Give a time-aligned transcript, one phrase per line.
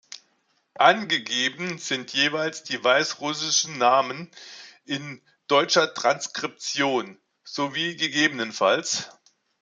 [0.79, 4.31] Angegeben sind jeweils die weißrussischen Namen
[4.83, 9.09] in deutscher Transkription, sowie ggf.